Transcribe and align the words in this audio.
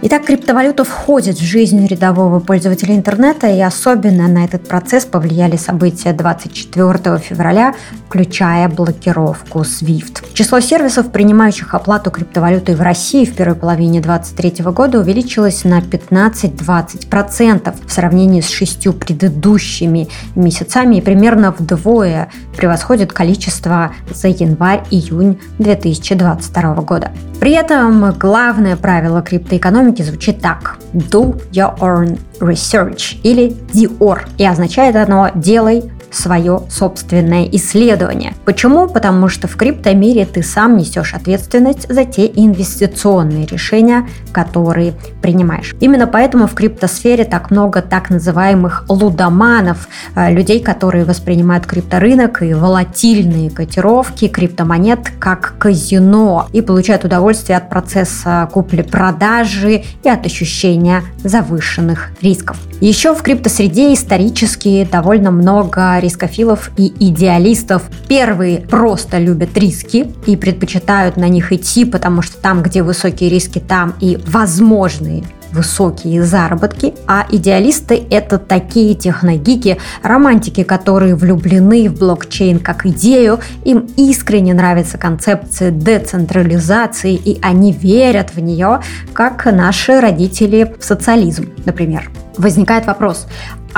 Итак, 0.00 0.26
криптовалюта 0.26 0.84
входит 0.84 1.38
в 1.38 1.42
жизнь 1.42 1.84
рядового 1.84 2.38
пользователя 2.38 2.94
интернета, 2.94 3.48
и 3.48 3.60
особенно 3.60 4.28
на 4.28 4.44
этот 4.44 4.68
процесс 4.68 5.04
повлияли 5.04 5.56
события 5.56 6.12
24 6.12 7.18
февраля, 7.18 7.74
включая 8.06 8.68
блокировку 8.68 9.62
SWIFT. 9.62 10.34
Число 10.34 10.60
сервисов, 10.60 11.10
принимающих 11.10 11.74
оплату 11.74 12.12
криптовалютой 12.12 12.76
в 12.76 12.80
России 12.80 13.24
в 13.24 13.34
первой 13.34 13.56
половине 13.56 14.00
2023 14.00 14.64
года 14.66 15.00
увеличилось 15.00 15.64
на 15.64 15.80
15-20% 15.80 17.74
в 17.84 17.92
сравнении 17.92 18.40
с 18.40 18.48
шестью 18.48 18.92
предыдущими 18.92 20.08
месяцами 20.36 20.98
и 20.98 21.00
примерно 21.00 21.50
вдвое 21.50 22.28
превосходит 22.56 23.12
количество 23.12 23.90
за 24.14 24.28
январь-июнь 24.28 25.40
2022 25.58 26.74
года. 26.82 27.10
При 27.40 27.52
этом 27.52 28.12
главное 28.18 28.76
правило 28.76 29.22
криптоэкономики 29.22 29.87
звучит 29.96 30.40
так. 30.40 30.78
Do 30.92 31.40
your 31.50 31.76
own 31.78 32.18
research 32.40 33.18
или 33.22 33.56
DOR. 33.72 34.20
И 34.38 34.46
означает 34.46 34.96
оно 34.96 35.30
«делай 35.34 35.90
свое 36.10 36.62
собственное 36.70 37.44
исследование. 37.52 38.34
Почему? 38.44 38.88
Потому 38.88 39.28
что 39.28 39.48
в 39.48 39.56
криптомире 39.56 40.26
ты 40.26 40.42
сам 40.42 40.76
несешь 40.76 41.14
ответственность 41.14 41.92
за 41.92 42.04
те 42.04 42.26
инвестиционные 42.26 43.46
решения, 43.46 44.08
которые 44.32 44.94
принимаешь. 45.22 45.74
Именно 45.80 46.06
поэтому 46.06 46.46
в 46.46 46.54
криптосфере 46.54 47.24
так 47.24 47.50
много 47.50 47.82
так 47.82 48.10
называемых 48.10 48.84
лудоманов, 48.88 49.88
э, 50.14 50.32
людей, 50.32 50.60
которые 50.60 51.04
воспринимают 51.04 51.66
крипторынок 51.66 52.42
и 52.42 52.54
волатильные 52.54 53.50
котировки 53.50 54.28
криптомонет 54.28 55.12
как 55.18 55.54
казино 55.58 56.48
и 56.52 56.62
получают 56.62 57.04
удовольствие 57.04 57.58
от 57.58 57.68
процесса 57.68 58.48
купли-продажи 58.52 59.82
и 60.02 60.08
от 60.08 60.24
ощущения 60.26 61.02
завышенных 61.22 62.10
рисков. 62.20 62.58
Еще 62.80 63.14
в 63.14 63.22
криптосреде 63.22 63.92
исторически 63.92 64.88
довольно 64.90 65.30
много 65.30 65.97
рискофилов 66.00 66.70
и 66.76 66.92
идеалистов. 67.08 67.84
Первые 68.08 68.60
просто 68.60 69.18
любят 69.18 69.56
риски 69.56 70.12
и 70.26 70.36
предпочитают 70.36 71.16
на 71.16 71.28
них 71.28 71.52
идти, 71.52 71.84
потому 71.84 72.22
что 72.22 72.36
там, 72.38 72.62
где 72.62 72.82
высокие 72.82 73.30
риски, 73.30 73.58
там 73.58 73.94
и 74.00 74.18
возможные 74.26 75.24
высокие 75.52 76.22
заработки, 76.24 76.94
а 77.06 77.26
идеалисты– 77.30 78.02
это 78.10 78.38
такие 78.38 78.94
техногики, 78.94 79.78
романтики, 80.02 80.62
которые 80.62 81.14
влюблены 81.14 81.88
в 81.88 81.98
блокчейн 81.98 82.58
как 82.58 82.86
идею, 82.86 83.40
им 83.64 83.88
искренне 83.96 84.54
нравится 84.54 84.98
концепция 84.98 85.70
децентрализации, 85.70 87.14
и 87.14 87.38
они 87.42 87.72
верят 87.72 88.34
в 88.34 88.40
нее, 88.40 88.80
как 89.12 89.46
наши 89.46 90.00
родители 90.00 90.74
в 90.78 90.84
социализм, 90.84 91.50
например. 91.64 92.10
Возникает 92.36 92.86
вопрос, 92.86 93.26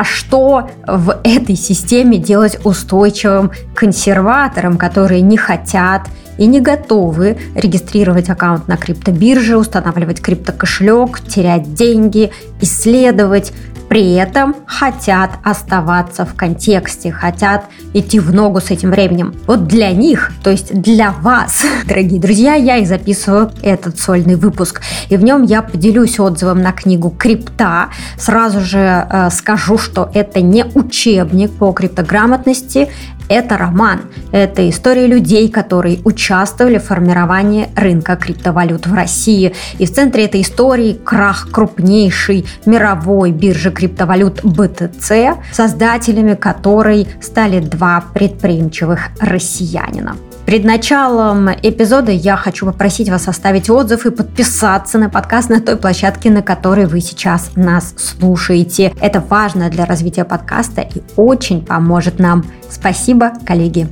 а 0.01 0.05
что 0.05 0.70
в 0.87 1.20
этой 1.25 1.56
системе 1.56 2.17
делать 2.17 2.59
устойчивым 2.65 3.51
консерваторам, 3.75 4.79
которые 4.79 5.20
не 5.20 5.37
хотят 5.37 6.09
и 6.39 6.47
не 6.47 6.62
готовы 6.62 7.37
регистрировать 7.55 8.31
аккаунт 8.31 8.67
на 8.67 8.79
криптобирже, 8.79 9.59
устанавливать 9.59 10.23
криптокошелек, 10.23 11.20
терять 11.20 11.75
деньги, 11.75 12.31
исследовать, 12.62 13.53
при 13.91 14.14
этом 14.14 14.55
хотят 14.66 15.33
оставаться 15.42 16.24
в 16.24 16.34
контексте, 16.36 17.10
хотят 17.10 17.64
идти 17.92 18.20
в 18.20 18.33
ногу 18.33 18.60
с 18.60 18.70
этим 18.70 18.92
временем. 18.92 19.34
Вот 19.48 19.66
для 19.66 19.91
них, 19.91 20.30
то 20.44 20.50
есть 20.50 20.80
для 20.80 21.10
вас, 21.10 21.64
дорогие 21.86 22.20
друзья, 22.20 22.55
я 22.55 22.77
и 22.77 22.84
записываю 22.84 23.50
этот 23.62 23.98
сольный 23.98 24.36
выпуск. 24.36 24.80
И 25.08 25.16
в 25.16 25.24
нем 25.24 25.42
я 25.42 25.61
поделюсь 25.61 26.20
отзывом 26.20 26.62
на 26.62 26.70
книгу 26.70 27.11
«Крипта». 27.11 27.88
Сразу 28.16 28.61
же 28.61 28.78
э, 28.78 29.28
скажу, 29.33 29.77
что 29.77 30.08
это 30.14 30.41
не 30.41 30.64
учебник 30.64 31.50
по 31.50 31.72
криптограмотности, 31.72 32.91
это 33.30 33.57
роман. 33.57 34.01
Это 34.33 34.68
история 34.68 35.07
людей, 35.07 35.48
которые 35.48 36.01
участвовали 36.05 36.79
в 36.79 36.85
формировании 36.85 37.68
рынка 37.77 38.17
криптовалют 38.17 38.86
в 38.86 38.92
России. 38.92 39.55
И 39.79 39.86
в 39.86 39.95
центре 39.95 40.24
этой 40.24 40.42
истории 40.42 40.92
крах 40.92 41.48
крупнейшей 41.51 42.45
мировой 42.67 43.30
биржи 43.30 43.70
криптовалют 43.70 44.42
BTC, 44.45 45.39
создателями 45.52 46.35
которой 46.35 47.07
стали 47.23 47.61
два 47.61 48.05
предприимчивых 48.13 49.11
россиянина. 49.20 50.17
Перед 50.50 50.64
началом 50.64 51.48
эпизода 51.48 52.11
я 52.11 52.36
хочу 52.36 52.66
попросить 52.66 53.08
вас 53.08 53.28
оставить 53.28 53.70
отзыв 53.70 54.05
и 54.05 54.11
подписаться 54.11 54.98
на 54.98 55.08
подкаст 55.08 55.48
на 55.48 55.61
той 55.61 55.77
площадке, 55.77 56.28
на 56.28 56.42
которой 56.42 56.86
вы 56.86 57.00
сейчас 57.00 57.52
нас 57.55 57.94
слушаете. 57.96 58.92
Это 59.00 59.20
важно 59.20 59.70
для 59.70 59.86
развития 59.86 60.24
подкаста 60.24 60.80
и 60.80 61.02
очень 61.14 61.64
поможет 61.64 62.18
нам. 62.18 62.44
Спасибо, 62.68 63.30
коллеги. 63.46 63.86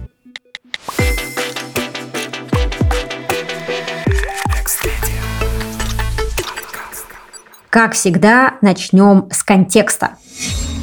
Как 7.70 7.92
всегда, 7.92 8.54
начнем 8.62 9.28
с 9.30 9.44
контекста 9.44 10.16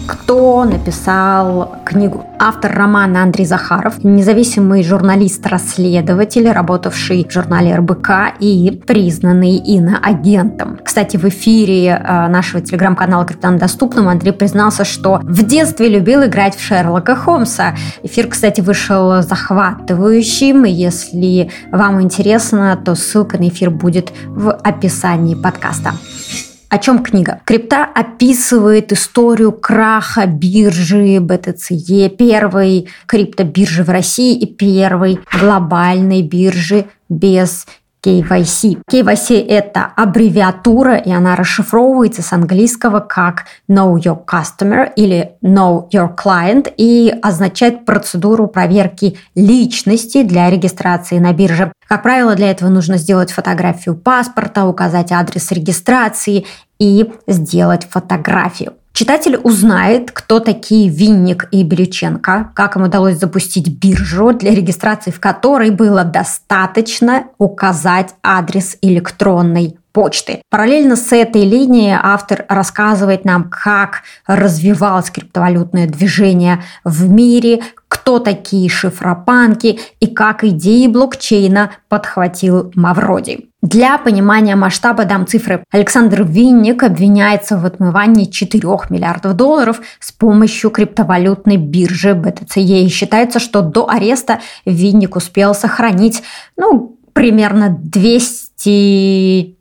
кто 0.07 0.63
написал 0.63 1.75
книгу. 1.85 2.25
Автор 2.39 2.73
романа 2.75 3.23
Андрей 3.23 3.45
Захаров, 3.45 4.03
независимый 4.03 4.83
журналист-расследователь, 4.83 6.51
работавший 6.51 7.25
в 7.27 7.31
журнале 7.31 7.75
РБК 7.75 8.35
и 8.39 8.81
признанный 8.85 9.55
иноагентом. 9.55 10.79
Кстати, 10.83 11.17
в 11.17 11.25
эфире 11.25 11.87
э, 11.87 12.27
нашего 12.27 12.61
телеграм-канала 12.61 13.25
«Криптан 13.25 13.57
доступным» 13.57 14.07
Андрей 14.07 14.33
признался, 14.33 14.85
что 14.85 15.19
в 15.23 15.43
детстве 15.43 15.89
любил 15.89 16.25
играть 16.25 16.55
в 16.55 16.61
Шерлока 16.61 17.15
Холмса. 17.15 17.75
Эфир, 18.03 18.27
кстати, 18.27 18.61
вышел 18.61 19.21
захватывающим, 19.21 20.65
если 20.65 21.49
вам 21.71 22.01
интересно, 22.01 22.79
то 22.83 22.95
ссылка 22.95 23.37
на 23.37 23.47
эфир 23.47 23.69
будет 23.69 24.11
в 24.27 24.51
описании 24.51 25.35
подкаста. 25.35 25.93
О 26.75 26.77
чем 26.77 27.01
книга? 27.01 27.39
Крипта 27.45 27.85
описывает 27.85 28.91
историю 28.91 29.53
краха 29.53 30.25
биржи 30.25 31.19
BTCE, 31.19 32.09
первой 32.09 32.89
криптобиржи 33.05 33.81
в 33.85 33.89
России 33.89 34.37
и 34.37 34.45
первой 34.45 35.21
глобальной 35.31 36.21
биржи 36.21 36.87
без 37.07 37.65
KYC. 38.05 38.81
KYC– 38.91 39.47
это 39.47 39.89
аббревиатура, 39.95 40.97
и 40.97 41.11
она 41.11 41.37
расшифровывается 41.37 42.21
с 42.21 42.33
английского 42.33 42.99
как 42.99 43.45
Know 43.69 43.95
Your 43.95 44.19
Customer 44.25 44.91
или 44.95 45.31
Know 45.41 45.89
Your 45.91 46.13
Client 46.15 46.73
и 46.77 47.13
означает 47.21 47.85
процедуру 47.85 48.47
проверки 48.47 49.17
личности 49.33 50.23
для 50.23 50.49
регистрации 50.49 51.19
на 51.19 51.31
бирже. 51.31 51.71
Как 51.87 52.03
правило, 52.03 52.35
для 52.35 52.51
этого 52.51 52.69
нужно 52.69 52.97
сделать 52.97 53.31
фотографию 53.31 53.95
паспорта, 53.95 54.65
указать 54.65 55.11
адрес 55.11 55.51
регистрации 55.51 56.45
и 56.79 57.11
сделать 57.27 57.87
фотографию. 57.89 58.73
Читатель 58.95 59.35
узнает, 59.35 60.11
кто 60.11 60.39
такие 60.39 60.87
Винник 60.87 61.49
и 61.51 61.63
Белюченко, 61.63 62.51
как 62.53 62.77
им 62.77 62.83
удалось 62.83 63.17
запустить 63.17 63.67
биржу, 63.67 64.31
для 64.31 64.55
регистрации 64.55 65.11
в 65.11 65.19
которой 65.19 65.69
было 65.71 66.05
достаточно 66.05 67.25
указать 67.37 68.15
адрес 68.23 68.77
электронной 68.81 69.77
почты. 69.91 70.41
Параллельно 70.49 70.95
с 70.97 71.11
этой 71.13 71.43
линией 71.43 71.97
автор 72.01 72.45
рассказывает 72.47 73.25
нам, 73.25 73.49
как 73.49 74.03
развивалось 74.27 75.09
криптовалютное 75.09 75.87
движение 75.87 76.63
в 76.83 77.09
мире, 77.09 77.63
кто 78.05 78.19
такие 78.19 78.69
шифропанки 78.69 79.79
и 79.99 80.05
как 80.05 80.43
идеи 80.43 80.85
блокчейна 80.85 81.71
подхватил 81.89 82.71
Мавроди. 82.75 83.49
Для 83.63 83.97
понимания 83.97 84.55
масштаба 84.55 85.05
дам 85.05 85.25
цифры. 85.25 85.63
Александр 85.71 86.21
Винник 86.21 86.83
обвиняется 86.83 87.57
в 87.57 87.65
отмывании 87.65 88.25
4 88.25 88.61
миллиардов 88.91 89.33
долларов 89.33 89.81
с 89.99 90.11
помощью 90.11 90.69
криптовалютной 90.69 91.57
биржи 91.57 92.11
BTC. 92.11 92.61
И 92.61 92.87
считается, 92.89 93.39
что 93.39 93.61
до 93.63 93.89
ареста 93.89 94.39
Винник 94.65 95.15
успел 95.15 95.55
сохранить 95.55 96.21
ну, 96.57 96.99
примерно 97.13 97.75
200-500 97.91 99.55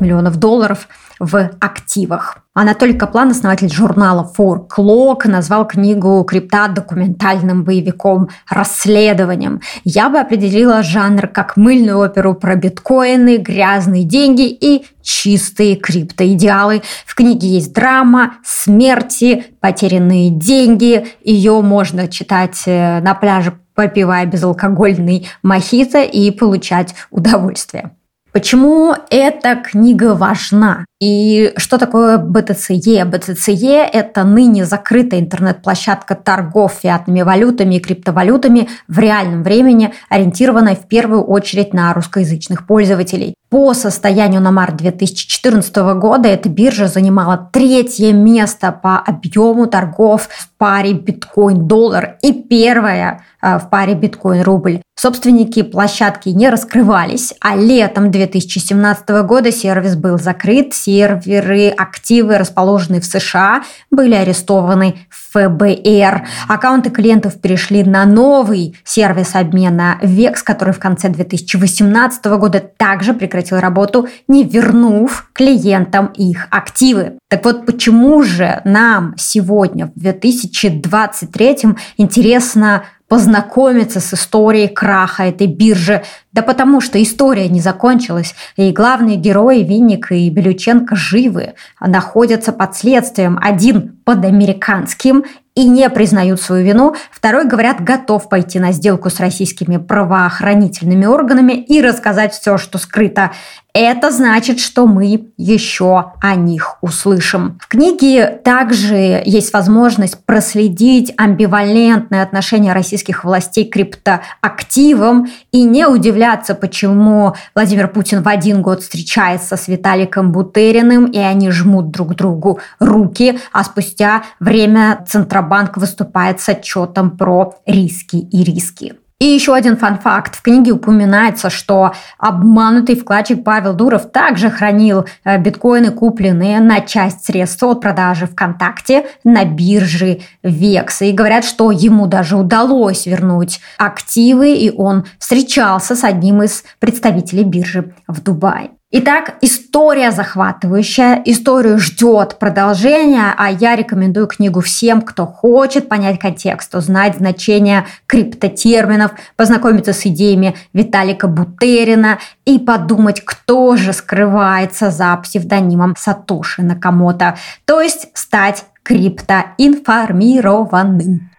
миллионов 0.00 0.36
долларов 0.36 0.88
в 1.18 1.50
активах. 1.60 2.38
Анатолий 2.54 2.94
Каплан, 2.94 3.30
основатель 3.30 3.72
журнала 3.72 4.32
For 4.36 4.66
Clock, 4.66 5.28
назвал 5.28 5.66
книгу 5.66 6.24
крипта 6.24 6.68
документальным 6.68 7.64
боевиком, 7.64 8.28
расследованием. 8.48 9.60
Я 9.84 10.08
бы 10.08 10.18
определила 10.18 10.82
жанр 10.82 11.28
как 11.28 11.56
мыльную 11.56 11.98
оперу 11.98 12.34
про 12.34 12.56
биткоины, 12.56 13.36
грязные 13.36 14.04
деньги 14.04 14.48
и 14.48 14.86
чистые 15.02 15.76
криптоидеалы. 15.76 16.82
В 17.04 17.14
книге 17.14 17.48
есть 17.48 17.74
драма, 17.74 18.36
смерти, 18.44 19.44
потерянные 19.60 20.30
деньги. 20.30 21.06
Ее 21.22 21.60
можно 21.60 22.08
читать 22.08 22.62
э, 22.66 23.00
на 23.00 23.14
пляже 23.14 23.58
попивая 23.74 24.24
безалкогольный 24.26 25.28
мохито 25.42 26.02
и 26.02 26.30
получать 26.30 26.94
удовольствие. 27.10 27.90
Почему 28.36 28.94
эта 29.08 29.56
книга 29.56 30.14
важна? 30.14 30.84
И 30.98 31.52
что 31.58 31.76
такое 31.76 32.16
BTCE? 32.16 33.10
BTCE– 33.10 33.86
это 33.92 34.24
ныне 34.24 34.64
закрытая 34.64 35.20
интернет-площадка 35.20 36.14
торгов 36.14 36.72
фиатными 36.82 37.20
валютами 37.20 37.74
и 37.74 37.80
криптовалютами 37.80 38.70
в 38.88 38.98
реальном 38.98 39.42
времени, 39.42 39.92
ориентированная 40.08 40.74
в 40.74 40.88
первую 40.88 41.22
очередь 41.22 41.74
на 41.74 41.92
русскоязычных 41.92 42.66
пользователей. 42.66 43.34
По 43.50 43.74
состоянию 43.74 44.40
на 44.40 44.50
март 44.50 44.76
2014 44.76 45.76
года 45.98 46.28
эта 46.28 46.48
биржа 46.48 46.88
занимала 46.88 47.48
третье 47.52 48.12
место 48.12 48.72
по 48.72 48.98
объему 48.98 49.66
торгов 49.66 50.28
в 50.30 50.48
паре 50.58 50.94
биткоин-доллар 50.94 52.16
и 52.22 52.32
первое 52.32 53.22
э, 53.40 53.58
в 53.58 53.70
паре 53.70 53.94
биткоин-рубль. 53.94 54.80
Собственники 54.98 55.62
площадки 55.62 56.30
не 56.30 56.48
раскрывались, 56.48 57.34
а 57.40 57.54
летом 57.54 58.10
2017 58.10 59.08
года 59.24 59.52
сервис 59.52 59.94
был 59.94 60.18
закрыт, 60.18 60.74
серверы, 60.86 61.68
активы, 61.68 62.38
расположенные 62.38 63.00
в 63.00 63.04
США, 63.04 63.62
были 63.90 64.14
арестованы 64.14 64.96
ФБР. 65.10 66.26
Аккаунты 66.46 66.90
клиентов 66.90 67.40
перешли 67.40 67.82
на 67.82 68.04
новый 68.04 68.76
сервис 68.84 69.34
обмена 69.34 69.98
VEX, 70.00 70.36
который 70.44 70.72
в 70.72 70.78
конце 70.78 71.08
2018 71.08 72.24
года 72.26 72.60
также 72.60 73.14
прекратил 73.14 73.58
работу, 73.58 74.08
не 74.28 74.44
вернув 74.44 75.28
клиентам 75.32 76.06
их 76.14 76.46
активы. 76.50 77.18
Так 77.28 77.44
вот, 77.44 77.66
почему 77.66 78.22
же 78.22 78.60
нам 78.64 79.14
сегодня, 79.18 79.86
в 79.86 79.98
2023, 79.98 81.58
интересно 81.96 82.84
познакомиться 83.08 84.00
с 84.00 84.14
историей 84.14 84.68
краха 84.68 85.24
этой 85.24 85.46
биржи. 85.46 86.02
Да 86.32 86.42
потому 86.42 86.80
что 86.80 87.02
история 87.02 87.48
не 87.48 87.60
закончилась, 87.60 88.34
и 88.56 88.72
главные 88.72 89.16
герои 89.16 89.62
Винник 89.62 90.10
и 90.10 90.28
Белюченко 90.28 90.96
живы, 90.96 91.54
находятся 91.80 92.52
под 92.52 92.76
следствием. 92.76 93.38
Один 93.42 93.95
под 94.06 94.24
американским 94.24 95.24
и 95.56 95.66
не 95.66 95.88
признают 95.90 96.40
свою 96.40 96.64
вину. 96.64 96.94
Второй, 97.10 97.46
говорят, 97.46 97.82
готов 97.82 98.28
пойти 98.28 98.60
на 98.60 98.72
сделку 98.72 99.10
с 99.10 99.18
российскими 99.18 99.78
правоохранительными 99.78 101.06
органами 101.06 101.54
и 101.54 101.80
рассказать 101.80 102.34
все, 102.34 102.58
что 102.58 102.78
скрыто. 102.78 103.32
Это 103.78 104.10
значит, 104.10 104.58
что 104.58 104.86
мы 104.86 105.26
еще 105.36 106.12
о 106.22 106.34
них 106.34 106.78
услышим. 106.80 107.58
В 107.60 107.68
книге 107.68 108.40
также 108.42 109.22
есть 109.26 109.52
возможность 109.52 110.24
проследить 110.24 111.12
амбивалентное 111.18 112.22
отношение 112.22 112.72
российских 112.72 113.22
властей 113.22 113.66
к 113.66 113.74
криптоактивам 113.74 115.26
и 115.52 115.62
не 115.64 115.86
удивляться, 115.86 116.54
почему 116.54 117.34
Владимир 117.54 117.88
Путин 117.88 118.22
в 118.22 118.28
один 118.28 118.62
год 118.62 118.80
встречается 118.82 119.56
с 119.56 119.68
Виталиком 119.68 120.32
Бутериным, 120.32 121.06
и 121.06 121.18
они 121.18 121.50
жмут 121.50 121.90
друг 121.90 122.14
другу 122.14 122.60
руки, 122.78 123.38
а 123.52 123.62
спустя 123.62 123.95
время 124.40 125.04
Центробанк 125.08 125.76
выступает 125.76 126.40
с 126.40 126.48
отчетом 126.48 127.16
про 127.16 127.54
риски 127.66 128.16
и 128.16 128.44
риски. 128.44 128.94
И 129.18 129.24
еще 129.24 129.54
один 129.54 129.78
фан-факт. 129.78 130.34
В 130.34 130.42
книге 130.42 130.72
упоминается, 130.72 131.48
что 131.48 131.94
обманутый 132.18 132.96
вкладчик 132.96 133.42
Павел 133.42 133.72
Дуров 133.72 134.10
также 134.10 134.50
хранил 134.50 135.06
э, 135.24 135.38
биткоины, 135.38 135.90
купленные 135.90 136.60
на 136.60 136.80
часть 136.80 137.24
средств 137.24 137.62
от 137.62 137.80
продажи 137.80 138.26
ВКонтакте 138.26 139.06
на 139.24 139.46
бирже 139.46 140.20
Векс. 140.42 141.00
И 141.00 141.12
говорят, 141.12 141.46
что 141.46 141.70
ему 141.70 142.06
даже 142.06 142.36
удалось 142.36 143.06
вернуть 143.06 143.60
активы, 143.78 144.52
и 144.52 144.70
он 144.70 145.06
встречался 145.18 145.96
с 145.96 146.04
одним 146.04 146.42
из 146.42 146.62
представителей 146.78 147.44
биржи 147.44 147.94
в 148.06 148.20
Дубае. 148.20 148.68
Итак, 148.98 149.34
история 149.42 150.10
захватывающая, 150.10 151.20
историю 151.26 151.78
ждет 151.78 152.38
продолжения, 152.38 153.34
а 153.36 153.50
я 153.50 153.76
рекомендую 153.76 154.26
книгу 154.26 154.62
всем, 154.62 155.02
кто 155.02 155.26
хочет 155.26 155.90
понять 155.90 156.18
контекст, 156.18 156.74
узнать 156.74 157.18
значение 157.18 157.84
криптотерминов, 158.06 159.10
познакомиться 159.36 159.92
с 159.92 160.06
идеями 160.06 160.56
Виталика 160.72 161.28
Бутерина 161.28 162.20
и 162.46 162.58
подумать, 162.58 163.22
кто 163.22 163.76
же 163.76 163.92
скрывается 163.92 164.90
за 164.90 165.14
псевдонимом 165.18 165.94
Сатоши 165.98 166.62
Накамото, 166.62 167.36
то 167.66 167.82
есть 167.82 168.08
стать 168.14 168.64
криптоинформированным. 168.82 171.35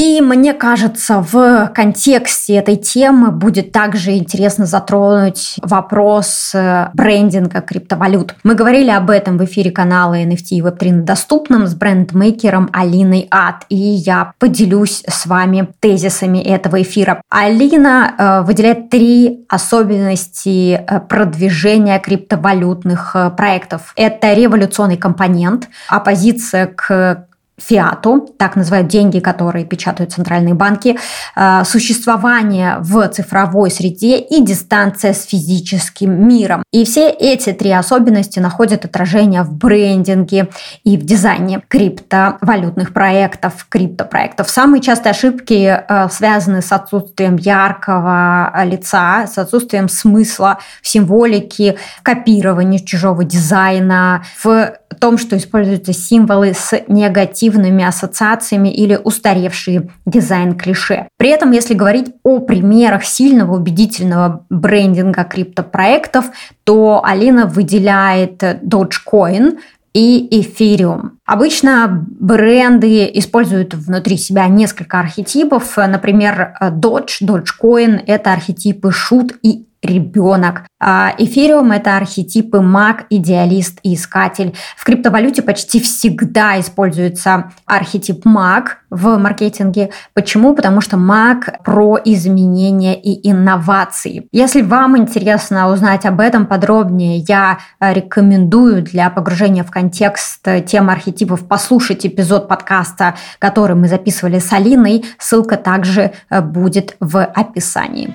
И 0.00 0.22
мне 0.22 0.54
кажется, 0.54 1.20
в 1.20 1.70
контексте 1.74 2.54
этой 2.54 2.76
темы 2.76 3.30
будет 3.30 3.70
также 3.70 4.12
интересно 4.12 4.64
затронуть 4.64 5.56
вопрос 5.60 6.52
э, 6.54 6.88
брендинга 6.94 7.60
криптовалют. 7.60 8.34
Мы 8.42 8.54
говорили 8.54 8.88
об 8.88 9.10
этом 9.10 9.36
в 9.36 9.44
эфире 9.44 9.70
канала 9.70 10.14
NFT 10.14 10.52
и 10.52 10.62
Web3 10.62 10.92
на 10.92 11.02
доступном 11.02 11.66
с 11.66 11.74
брендмейкером 11.74 12.70
Алиной 12.72 13.28
Ад. 13.30 13.66
И 13.68 13.76
я 13.76 14.32
поделюсь 14.38 15.02
с 15.06 15.26
вами 15.26 15.68
тезисами 15.80 16.38
этого 16.38 16.80
эфира. 16.80 17.20
Алина 17.28 18.14
э, 18.16 18.40
выделяет 18.46 18.88
три 18.88 19.44
особенности 19.50 20.76
э, 20.76 21.00
продвижения 21.00 21.98
криптовалютных 21.98 23.14
проектов. 23.36 23.92
Это 23.96 24.32
революционный 24.32 24.96
компонент, 24.96 25.68
оппозиция 25.90 26.68
к 26.68 27.26
фиату, 27.60 28.28
так 28.38 28.56
называют 28.56 28.88
деньги, 28.88 29.20
которые 29.20 29.64
печатают 29.64 30.12
центральные 30.12 30.54
банки, 30.54 30.98
э, 31.36 31.64
существование 31.64 32.76
в 32.80 33.06
цифровой 33.08 33.70
среде 33.70 34.18
и 34.18 34.42
дистанция 34.42 35.12
с 35.12 35.24
физическим 35.24 36.28
миром. 36.28 36.62
И 36.72 36.84
все 36.84 37.10
эти 37.10 37.52
три 37.52 37.70
особенности 37.70 38.38
находят 38.38 38.84
отражение 38.84 39.42
в 39.42 39.52
брендинге 39.52 40.48
и 40.84 40.96
в 40.96 41.04
дизайне 41.04 41.62
криптовалютных 41.68 42.92
проектов, 42.92 43.66
криптопроектов. 43.68 44.48
Самые 44.48 44.80
частые 44.82 45.10
ошибки 45.10 45.80
э, 45.86 46.08
связаны 46.10 46.62
с 46.62 46.72
отсутствием 46.72 47.36
яркого 47.36 48.52
лица, 48.64 49.26
с 49.26 49.38
отсутствием 49.38 49.88
смысла 49.88 50.58
в 50.82 50.88
символике, 50.88 51.78
в 51.98 52.02
копировании 52.02 52.78
чужого 52.78 53.24
дизайна, 53.24 54.24
в 54.42 54.74
том, 54.98 55.18
что 55.18 55.36
используются 55.36 55.92
символы 55.92 56.52
с 56.54 56.82
негативными 56.88 57.84
ассоциациями 57.84 58.68
или 58.68 58.98
устаревшие 59.02 59.88
дизайн-клише. 60.06 61.08
При 61.16 61.30
этом, 61.30 61.52
если 61.52 61.74
говорить 61.74 62.14
о 62.22 62.40
примерах 62.40 63.04
сильного 63.04 63.56
убедительного 63.56 64.44
брендинга 64.50 65.24
криптопроектов, 65.24 66.26
то 66.64 67.02
Алина 67.04 67.46
выделяет 67.46 68.42
Dogecoin, 68.42 69.58
и 69.92 70.28
Ethereum. 70.40 71.10
Обычно 71.26 72.06
бренды 72.20 73.10
используют 73.14 73.74
внутри 73.74 74.16
себя 74.18 74.46
несколько 74.46 75.00
архетипов. 75.00 75.76
Например, 75.76 76.54
Doge, 76.60 77.20
Dogecoin– 77.20 78.00
это 78.06 78.32
архетипы 78.32 78.92
шут 78.92 79.32
и 79.42 79.66
ребенок. 79.82 80.62
А 80.78 81.14
эфириум– 81.16 81.72
это 81.72 81.96
архетипы 81.96 82.60
маг, 82.60 83.06
идеалист 83.10 83.80
и 83.82 83.94
искатель. 83.94 84.54
В 84.76 84.84
криптовалюте 84.84 85.42
почти 85.42 85.80
всегда 85.80 86.58
используется 86.60 87.52
архетип 87.66 88.24
маг 88.24 88.78
в 88.90 89.18
маркетинге. 89.18 89.90
Почему? 90.14 90.54
Потому 90.54 90.80
что 90.80 90.96
маг 90.96 91.62
про 91.64 91.98
изменения 92.04 93.00
и 93.00 93.30
инновации. 93.30 94.26
Если 94.32 94.62
вам 94.62 94.96
интересно 94.96 95.68
узнать 95.70 96.06
об 96.06 96.20
этом 96.20 96.46
подробнее, 96.46 97.18
я 97.28 97.58
рекомендую 97.78 98.82
для 98.82 99.10
погружения 99.10 99.64
в 99.64 99.70
контекст 99.70 100.46
тем 100.66 100.90
архетипов 100.90 101.46
послушать 101.46 102.06
эпизод 102.06 102.48
подкаста, 102.48 103.14
который 103.38 103.76
мы 103.76 103.88
записывали 103.88 104.38
с 104.38 104.52
Алиной. 104.52 105.04
Ссылка 105.18 105.56
также 105.56 106.12
будет 106.30 106.96
в 107.00 107.22
описании. 107.24 108.14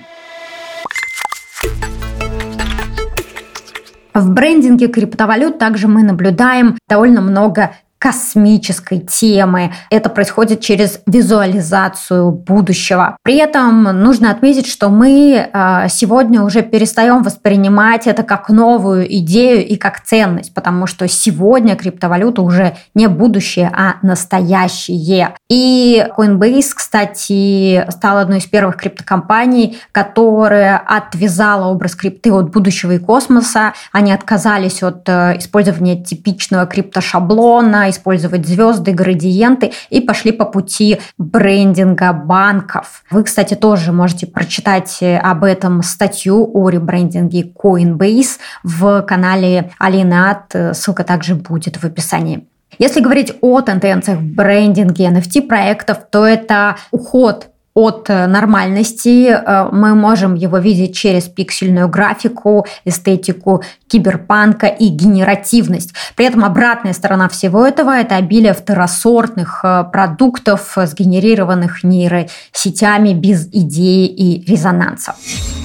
В 4.16 4.32
брендинге 4.32 4.88
криптовалют 4.88 5.60
также 5.60 5.90
мы 5.90 6.02
наблюдаем 6.02 6.78
довольно 6.88 7.20
много 7.20 7.72
космической 8.06 9.00
темы. 9.00 9.74
Это 9.90 10.12
происходит 10.12 10.62
через 10.62 11.00
визуализацию 11.08 12.30
будущего. 12.30 13.18
При 13.24 13.38
этом 13.38 13.82
нужно 13.84 14.30
отметить, 14.30 14.68
что 14.68 14.90
мы 14.90 15.50
э, 15.52 15.88
сегодня 15.90 16.44
уже 16.44 16.62
перестаем 16.62 17.24
воспринимать 17.24 18.06
это 18.06 18.22
как 18.22 18.50
новую 18.50 19.12
идею 19.22 19.66
и 19.66 19.76
как 19.76 20.02
ценность, 20.02 20.54
потому 20.54 20.86
что 20.86 21.08
сегодня 21.08 21.76
криптовалюта 21.76 22.44
уже 22.44 22.76
не 22.94 23.08
будущее, 23.08 23.72
а 23.76 23.96
настоящее. 24.04 25.34
И 25.50 26.06
Coinbase, 26.16 26.74
кстати, 26.76 27.90
стала 27.90 28.22
одной 28.22 28.38
из 28.38 28.46
первых 28.46 28.78
криптокомпаний, 28.78 29.80
которая 29.92 30.78
отвязала 30.78 31.72
образ 31.72 31.96
крипты 31.96 32.32
от 32.32 32.52
будущего 32.52 32.92
и 32.92 33.00
космоса. 33.00 33.74
Они 33.92 34.12
отказались 34.12 34.84
от 34.84 35.10
э, 35.10 35.40
использования 35.40 36.04
типичного 36.04 36.68
криптошаблона, 36.68 37.90
использовать 37.96 38.46
звезды, 38.46 38.92
градиенты 38.92 39.72
и 39.90 40.02
пошли 40.02 40.32
по 40.32 40.46
пути 40.46 41.00
брендинга 41.18 42.14
банков. 42.14 43.04
Вы, 43.10 43.24
кстати, 43.24 43.56
тоже 43.56 43.92
можете 43.92 44.28
прочитать 44.28 45.02
об 45.02 45.44
этом 45.44 45.82
статью 45.82 46.50
о 46.54 46.70
ребрендинге 46.70 47.42
Coinbase 47.42 48.40
в 48.64 49.02
канале 49.02 49.72
Алины 49.80 50.14
Ат. 50.14 50.56
Ссылка 50.78 51.04
также 51.04 51.36
будет 51.36 51.78
в 51.78 51.84
описании. 51.84 52.48
Если 52.78 53.00
говорить 53.00 53.34
о 53.42 53.62
тенденциях 53.62 54.20
в 54.20 54.36
брендинге 54.36 55.06
NFT 55.06 55.44
проектов, 55.48 56.00
то 56.12 56.25
это 56.25 56.75
уход 56.92 57.48
от 57.75 58.10
э, 58.10 58.25
нормальности. 58.25 59.27
Э, 59.27 59.70
мы 59.72 59.94
можем 59.94 60.34
его 60.34 60.58
видеть 60.58 60.96
через 60.96 61.25
пиксельную 61.25 61.89
графику, 61.89 62.65
эстетику 62.86 63.63
киберпанка 63.88 64.67
и 64.67 64.88
генеративность. 64.88 65.94
При 66.15 66.25
этом 66.25 66.46
обратная 66.46 66.94
сторона 66.94 67.27
всего 67.27 67.65
этого– 67.67 67.91
это 68.00 68.15
обилие 68.15 68.53
второсортных 68.53 69.60
э, 69.63 69.84
продуктов, 69.91 70.77
сгенерированных 70.77 71.84
нейросетями 71.84 73.13
без 73.13 73.48
идеи 73.48 74.08
и 74.08 74.50
резонанса. 74.50 75.15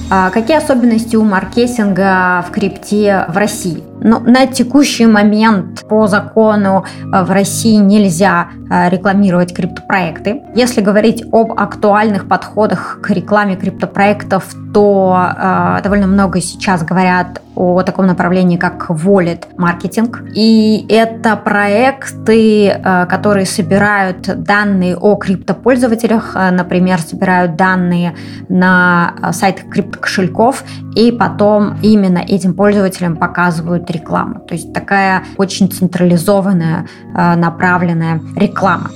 А 0.09 0.29
какие 0.29 0.57
особенности 0.57 1.15
у 1.15 1.23
маркетинга 1.23 2.45
в 2.47 2.51
крипте 2.51 3.25
в 3.29 3.37
России? 3.37 3.90
Ну, 4.03 4.19
на 4.19 4.47
текущий 4.47 5.05
момент 5.05 5.87
по 5.87 6.07
закону 6.07 6.85
в 7.03 7.31
России 7.31 7.75
нельзя 7.75 8.49
рекламировать 8.89 9.53
криптопроекты. 9.53 10.41
Если 10.55 10.81
говорить 10.81 11.23
об 11.31 11.51
актуальных 11.51 12.27
подходах 12.27 12.99
к 13.03 13.11
рекламе 13.11 13.55
криптопроектов, 13.55 14.55
то 14.73 15.31
э, 15.37 15.79
довольно 15.83 16.07
много 16.07 16.41
сейчас 16.41 16.83
говорят 16.83 17.41
о 17.55 17.83
таком 17.83 18.07
направлении, 18.07 18.57
как 18.57 18.89
wallet 18.89 19.45
маркетинг. 19.57 20.23
И 20.33 20.85
это 20.89 21.35
проекты, 21.35 22.67
э, 22.67 23.05
которые 23.07 23.45
собирают 23.45 24.43
данные 24.43 24.97
о 24.97 25.15
криптопользователях, 25.15 26.35
э, 26.35 26.51
например, 26.51 26.99
собирают 26.99 27.55
данные 27.55 28.15
на 28.49 29.13
сайтах 29.33 29.69
криптокошельков, 29.69 30.63
и 30.95 31.11
потом 31.11 31.77
именно 31.81 32.19
этим 32.19 32.53
пользователям 32.53 33.17
показывают 33.17 33.89
рекламу. 33.91 34.39
То 34.47 34.53
есть 34.53 34.73
такая 34.73 35.23
очень 35.37 35.69
централизованная, 35.69 36.87
э, 37.15 37.35
направленная 37.35 38.21
реклама. 38.35 38.89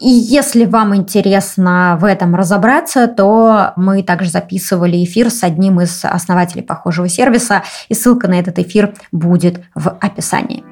И 0.00 0.08
если 0.08 0.64
вам 0.64 0.94
интересно 0.94 1.98
в 2.00 2.04
этом 2.04 2.36
разобраться, 2.36 3.08
то 3.08 3.72
мы 3.76 4.02
также 4.02 4.30
записывали 4.30 5.02
эфир 5.04 5.30
с 5.30 5.42
одним 5.42 5.80
из 5.80 6.04
основателей 6.04 6.62
похожего 6.62 7.08
сервиса, 7.08 7.64
и 7.88 7.94
ссылка 7.94 8.28
на 8.28 8.38
этот 8.38 8.58
эфир 8.60 8.94
будет 9.10 9.60
в 9.74 9.88
описании. 10.00 10.62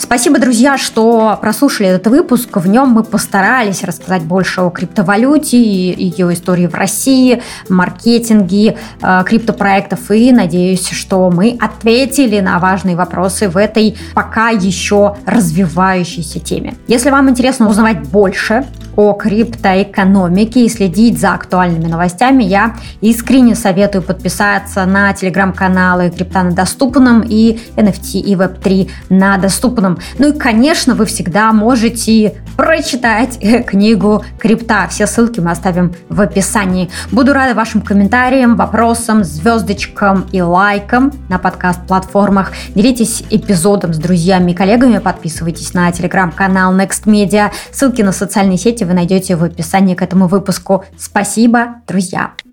Спасибо, 0.00 0.38
друзья, 0.38 0.78
что 0.78 1.36
прослушали 1.40 1.88
этот 1.88 2.06
выпуск. 2.06 2.56
В 2.56 2.68
нем 2.68 2.90
мы 2.90 3.02
постарались 3.02 3.82
рассказать 3.82 4.22
больше 4.22 4.60
о 4.60 4.70
криптовалюте, 4.70 5.58
ее 5.58 6.32
истории 6.32 6.68
в 6.68 6.74
России, 6.74 7.42
маркетинге 7.68 8.76
э, 9.02 9.22
криптопроектов. 9.26 10.10
И 10.12 10.30
надеюсь, 10.30 10.88
что 10.90 11.28
мы 11.30 11.58
ответили 11.60 12.38
на 12.38 12.60
важные 12.60 12.94
вопросы 12.94 13.48
в 13.48 13.56
этой 13.56 13.96
пока 14.14 14.50
еще 14.50 15.16
развивающейся 15.26 16.38
теме. 16.38 16.74
Если 16.86 17.10
вам 17.10 17.28
интересно 17.28 17.68
узнавать 17.68 18.00
больше 18.08 18.64
о 18.98 19.12
криптоэкономике 19.12 20.64
и 20.64 20.68
следить 20.68 21.20
за 21.20 21.32
актуальными 21.34 21.86
новостями, 21.86 22.42
я 22.42 22.74
искренне 23.00 23.54
советую 23.54 24.02
подписаться 24.02 24.84
на 24.86 25.12
телеграм-каналы 25.12 26.10
Крипта 26.10 26.42
на 26.42 26.50
доступном 26.50 27.22
и 27.22 27.60
NFT 27.76 28.18
и 28.18 28.34
Web3 28.34 28.90
на 29.10 29.38
доступном. 29.38 29.87
Ну 30.18 30.30
и, 30.30 30.38
конечно, 30.38 30.94
вы 30.94 31.06
всегда 31.06 31.52
можете 31.52 32.34
прочитать 32.56 33.38
книгу 33.66 34.24
Крипта. 34.38 34.88
Все 34.90 35.06
ссылки 35.06 35.40
мы 35.40 35.52
оставим 35.52 35.94
в 36.08 36.20
описании. 36.20 36.90
Буду 37.12 37.32
рада 37.32 37.54
вашим 37.54 37.80
комментариям, 37.80 38.56
вопросам, 38.56 39.24
звездочкам 39.24 40.26
и 40.32 40.42
лайкам 40.42 41.12
на 41.28 41.38
подкаст-платформах. 41.38 42.52
Делитесь 42.74 43.22
эпизодом 43.30 43.94
с 43.94 43.98
друзьями 43.98 44.52
и 44.52 44.54
коллегами, 44.54 44.98
подписывайтесь 44.98 45.72
на 45.74 45.90
телеграм-канал 45.92 46.74
Next 46.74 47.04
Media. 47.04 47.50
Ссылки 47.70 48.02
на 48.02 48.12
социальные 48.12 48.58
сети 48.58 48.84
вы 48.84 48.94
найдете 48.94 49.36
в 49.36 49.44
описании 49.44 49.94
к 49.94 50.02
этому 50.02 50.26
выпуску. 50.26 50.84
Спасибо, 50.98 51.76
друзья! 51.86 52.47